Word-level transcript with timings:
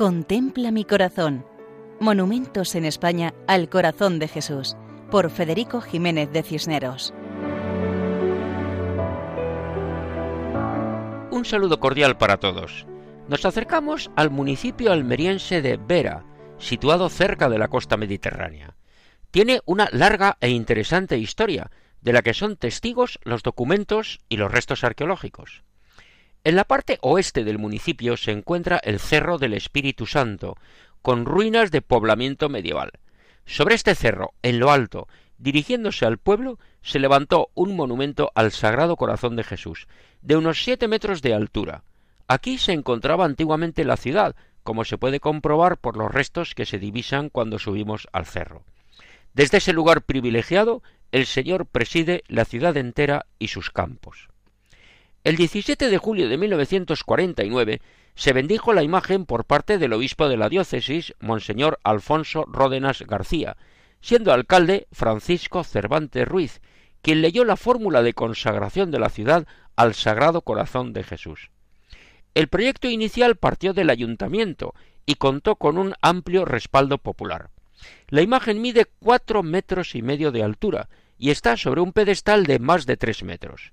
Contempla 0.00 0.70
mi 0.70 0.86
corazón. 0.86 1.44
Monumentos 2.00 2.74
en 2.74 2.86
España 2.86 3.34
al 3.46 3.68
corazón 3.68 4.18
de 4.18 4.28
Jesús, 4.28 4.74
por 5.10 5.28
Federico 5.28 5.82
Jiménez 5.82 6.32
de 6.32 6.42
Cisneros. 6.42 7.12
Un 11.30 11.44
saludo 11.44 11.80
cordial 11.80 12.16
para 12.16 12.38
todos. 12.38 12.86
Nos 13.28 13.44
acercamos 13.44 14.10
al 14.16 14.30
municipio 14.30 14.90
almeriense 14.90 15.60
de 15.60 15.76
Vera, 15.76 16.24
situado 16.56 17.10
cerca 17.10 17.50
de 17.50 17.58
la 17.58 17.68
costa 17.68 17.98
mediterránea. 17.98 18.76
Tiene 19.30 19.60
una 19.66 19.90
larga 19.92 20.38
e 20.40 20.48
interesante 20.48 21.18
historia, 21.18 21.70
de 22.00 22.14
la 22.14 22.22
que 22.22 22.32
son 22.32 22.56
testigos 22.56 23.18
los 23.22 23.42
documentos 23.42 24.20
y 24.30 24.38
los 24.38 24.50
restos 24.50 24.82
arqueológicos. 24.82 25.62
En 26.42 26.56
la 26.56 26.64
parte 26.64 26.98
oeste 27.02 27.44
del 27.44 27.58
municipio 27.58 28.16
se 28.16 28.32
encuentra 28.32 28.80
el 28.82 28.98
Cerro 28.98 29.36
del 29.36 29.52
Espíritu 29.52 30.06
Santo, 30.06 30.56
con 31.02 31.26
ruinas 31.26 31.70
de 31.70 31.82
poblamiento 31.82 32.48
medieval. 32.48 32.92
Sobre 33.44 33.74
este 33.74 33.94
cerro, 33.94 34.32
en 34.42 34.58
lo 34.58 34.70
alto, 34.70 35.06
dirigiéndose 35.36 36.06
al 36.06 36.16
pueblo, 36.16 36.58
se 36.80 36.98
levantó 36.98 37.50
un 37.52 37.76
monumento 37.76 38.32
al 38.34 38.52
Sagrado 38.52 38.96
Corazón 38.96 39.36
de 39.36 39.44
Jesús, 39.44 39.86
de 40.22 40.36
unos 40.36 40.64
siete 40.64 40.88
metros 40.88 41.20
de 41.20 41.34
altura. 41.34 41.84
Aquí 42.26 42.56
se 42.56 42.72
encontraba 42.72 43.26
antiguamente 43.26 43.84
la 43.84 43.98
ciudad, 43.98 44.34
como 44.62 44.86
se 44.86 44.96
puede 44.96 45.20
comprobar 45.20 45.76
por 45.76 45.98
los 45.98 46.10
restos 46.10 46.54
que 46.54 46.64
se 46.64 46.78
divisan 46.78 47.28
cuando 47.28 47.58
subimos 47.58 48.08
al 48.12 48.24
cerro. 48.24 48.64
Desde 49.34 49.58
ese 49.58 49.74
lugar 49.74 50.02
privilegiado, 50.02 50.82
el 51.12 51.26
Señor 51.26 51.66
preside 51.66 52.24
la 52.28 52.46
ciudad 52.46 52.78
entera 52.78 53.26
y 53.38 53.48
sus 53.48 53.70
campos. 53.70 54.30
El 55.22 55.36
17 55.36 55.90
de 55.90 55.98
julio 55.98 56.30
de 56.30 56.38
1949 56.38 57.82
se 58.14 58.32
bendijo 58.32 58.72
la 58.72 58.82
imagen 58.82 59.26
por 59.26 59.44
parte 59.44 59.76
del 59.76 59.92
obispo 59.92 60.30
de 60.30 60.38
la 60.38 60.48
diócesis, 60.48 61.14
Monseñor 61.20 61.78
Alfonso 61.84 62.46
Ródenas 62.48 63.02
García, 63.02 63.58
siendo 64.00 64.32
alcalde 64.32 64.88
Francisco 64.92 65.62
Cervantes 65.62 66.26
Ruiz, 66.26 66.62
quien 67.02 67.20
leyó 67.20 67.44
la 67.44 67.56
fórmula 67.56 68.02
de 68.02 68.14
consagración 68.14 68.90
de 68.90 68.98
la 68.98 69.10
ciudad 69.10 69.46
al 69.76 69.92
Sagrado 69.92 70.40
Corazón 70.40 70.94
de 70.94 71.02
Jesús. 71.02 71.50
El 72.34 72.48
proyecto 72.48 72.88
inicial 72.88 73.36
partió 73.36 73.74
del 73.74 73.90
ayuntamiento 73.90 74.74
y 75.04 75.16
contó 75.16 75.56
con 75.56 75.76
un 75.76 75.92
amplio 76.00 76.46
respaldo 76.46 76.96
popular. 76.96 77.50
La 78.08 78.22
imagen 78.22 78.62
mide 78.62 78.86
cuatro 78.98 79.42
metros 79.42 79.94
y 79.94 80.00
medio 80.00 80.32
de 80.32 80.42
altura 80.42 80.88
y 81.18 81.28
está 81.28 81.58
sobre 81.58 81.82
un 81.82 81.92
pedestal 81.92 82.46
de 82.46 82.58
más 82.58 82.86
de 82.86 82.96
tres 82.96 83.22
metros. 83.22 83.72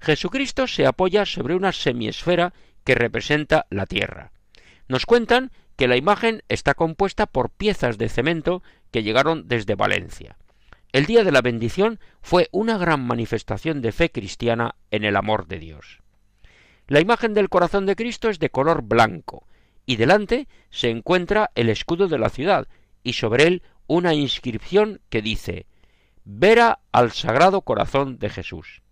Jesucristo 0.00 0.66
se 0.66 0.86
apoya 0.86 1.26
sobre 1.26 1.54
una 1.54 1.72
semiesfera 1.72 2.52
que 2.84 2.94
representa 2.94 3.66
la 3.70 3.86
tierra. 3.86 4.32
Nos 4.88 5.06
cuentan 5.06 5.50
que 5.76 5.88
la 5.88 5.96
imagen 5.96 6.42
está 6.48 6.74
compuesta 6.74 7.26
por 7.26 7.50
piezas 7.50 7.98
de 7.98 8.08
cemento 8.08 8.62
que 8.90 9.02
llegaron 9.02 9.46
desde 9.46 9.74
Valencia. 9.74 10.36
El 10.92 11.06
día 11.06 11.22
de 11.22 11.32
la 11.32 11.42
bendición 11.42 12.00
fue 12.22 12.48
una 12.50 12.78
gran 12.78 13.06
manifestación 13.06 13.82
de 13.82 13.92
fe 13.92 14.10
cristiana 14.10 14.74
en 14.90 15.04
el 15.04 15.16
amor 15.16 15.46
de 15.46 15.58
Dios. 15.58 16.00
La 16.86 17.00
imagen 17.00 17.34
del 17.34 17.50
corazón 17.50 17.84
de 17.84 17.94
Cristo 17.94 18.30
es 18.30 18.38
de 18.38 18.48
color 18.48 18.82
blanco, 18.82 19.46
y 19.84 19.96
delante 19.96 20.48
se 20.70 20.88
encuentra 20.88 21.50
el 21.54 21.68
escudo 21.68 22.08
de 22.08 22.18
la 22.18 22.30
ciudad, 22.30 22.66
y 23.02 23.12
sobre 23.12 23.46
él 23.46 23.62
una 23.86 24.14
inscripción 24.14 25.00
que 25.10 25.20
dice 25.20 25.66
Vera 26.24 26.80
al 26.92 27.12
Sagrado 27.12 27.60
Corazón 27.62 28.18
de 28.18 28.30
Jesús. 28.30 28.82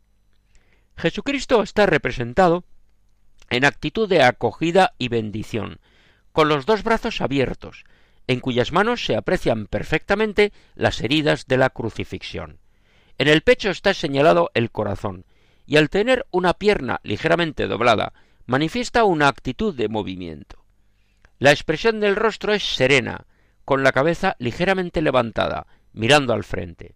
Jesucristo 0.96 1.62
está 1.62 1.86
representado 1.86 2.64
en 3.50 3.64
actitud 3.64 4.08
de 4.08 4.22
acogida 4.22 4.94
y 4.98 5.08
bendición, 5.08 5.78
con 6.32 6.48
los 6.48 6.66
dos 6.66 6.82
brazos 6.82 7.20
abiertos, 7.20 7.84
en 8.26 8.40
cuyas 8.40 8.72
manos 8.72 9.04
se 9.04 9.14
aprecian 9.14 9.66
perfectamente 9.66 10.52
las 10.74 11.00
heridas 11.00 11.46
de 11.46 11.58
la 11.58 11.70
crucifixión. 11.70 12.58
En 13.18 13.28
el 13.28 13.42
pecho 13.42 13.70
está 13.70 13.94
señalado 13.94 14.50
el 14.54 14.70
corazón, 14.70 15.24
y 15.64 15.76
al 15.76 15.90
tener 15.90 16.26
una 16.30 16.54
pierna 16.54 17.00
ligeramente 17.04 17.66
doblada, 17.66 18.12
manifiesta 18.46 19.04
una 19.04 19.28
actitud 19.28 19.74
de 19.74 19.88
movimiento. 19.88 20.64
La 21.38 21.50
expresión 21.50 22.00
del 22.00 22.16
rostro 22.16 22.52
es 22.52 22.64
serena, 22.64 23.26
con 23.64 23.82
la 23.82 23.92
cabeza 23.92 24.36
ligeramente 24.38 25.02
levantada, 25.02 25.66
mirando 25.92 26.32
al 26.32 26.44
frente. 26.44 26.95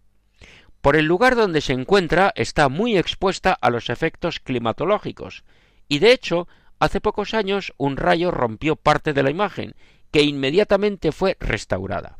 Por 0.81 0.95
el 0.95 1.05
lugar 1.05 1.35
donde 1.35 1.61
se 1.61 1.73
encuentra 1.73 2.33
está 2.35 2.67
muy 2.67 2.97
expuesta 2.97 3.53
a 3.53 3.69
los 3.69 3.89
efectos 3.89 4.39
climatológicos, 4.39 5.43
y 5.87 5.99
de 5.99 6.11
hecho, 6.11 6.47
hace 6.79 6.99
pocos 7.01 7.35
años 7.35 7.73
un 7.77 7.97
rayo 7.97 8.31
rompió 8.31 8.75
parte 8.75 9.13
de 9.13 9.21
la 9.21 9.29
imagen, 9.29 9.75
que 10.09 10.23
inmediatamente 10.23 11.11
fue 11.11 11.37
restaurada. 11.39 12.17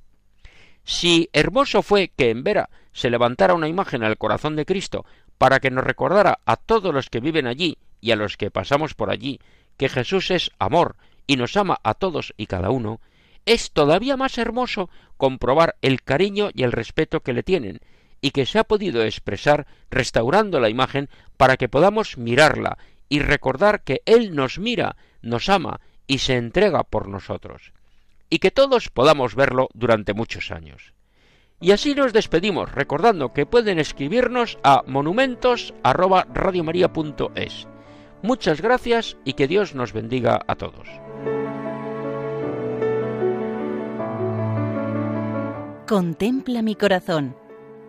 Si 0.83 1.29
hermoso 1.33 1.81
fue 1.81 2.11
que 2.16 2.29
en 2.29 2.44
Vera 2.44 2.69
se 2.94 3.09
levantara 3.09 3.55
una 3.55 3.67
imagen 3.67 4.03
al 4.03 4.17
corazón 4.17 4.55
de 4.55 4.66
Cristo 4.66 5.05
para 5.38 5.59
que 5.59 5.72
nos 5.72 5.83
recordara 5.83 6.39
a 6.45 6.55
todos 6.55 6.93
los 6.93 7.09
que 7.09 7.19
viven 7.19 7.47
allí 7.47 7.78
y 7.99 8.11
a 8.11 8.16
los 8.16 8.38
que 8.38 8.51
pasamos 8.51 8.93
por 8.93 9.09
allí 9.09 9.39
que 9.78 9.89
Jesús 9.89 10.29
es 10.29 10.51
amor 10.59 10.95
y 11.25 11.35
nos 11.35 11.57
ama 11.57 11.79
a 11.83 11.95
todos 11.95 12.33
y 12.38 12.45
cada 12.45 12.69
uno, 12.69 13.01
es 13.45 13.72
todavía 13.72 14.17
más 14.17 14.38
hermoso 14.38 14.89
comprobar 15.17 15.78
el 15.81 16.03
cariño 16.03 16.49
y 16.53 16.63
el 16.63 16.72
respeto 16.72 17.22
que 17.22 17.33
le 17.33 17.41
tienen 17.41 17.79
y 18.22 18.32
que 18.32 18.46
se 18.46 18.59
ha 18.59 18.64
podido 18.64 19.04
expresar 19.04 19.68
restaurando 19.90 20.59
la 20.59 20.70
imagen 20.70 21.09
para 21.38 21.58
que 21.58 21.68
podamos 21.68 22.18
mirarla 22.18 22.78
y 23.09 23.20
recordar 23.20 23.84
que 23.84 24.02
Él 24.06 24.34
nos 24.36 24.59
mira, 24.59 24.96
nos 25.22 25.50
ama 25.50 25.82
y 26.08 26.20
se 26.20 26.38
entrega 26.38 26.84
por 26.84 27.09
nosotros, 27.09 27.74
y 28.30 28.40
que 28.40 28.52
todos 28.52 28.88
podamos 28.90 29.36
verlo 29.36 29.68
durante 29.74 30.14
muchos 30.14 30.52
años. 30.52 30.94
Y 31.59 31.72
así 31.72 31.94
nos 31.94 32.14
despedimos, 32.14 32.72
recordando 32.72 33.34
que 33.34 33.46
pueden 33.46 33.80
escribirnos 33.80 34.58
a 34.64 34.84
monumentos@radiomaria.es. 34.88 37.68
Muchas 38.24 38.62
gracias 38.62 39.18
y 39.26 39.34
que 39.34 39.48
Dios 39.48 39.76
nos 39.76 39.92
bendiga 39.94 40.42
a 40.48 40.56
todos. 40.56 40.88
Contempla 45.88 46.62
mi 46.62 46.76
corazón 46.76 47.36